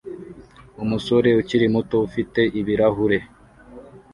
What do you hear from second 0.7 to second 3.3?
Umusore ukiri muto ufite ibirahure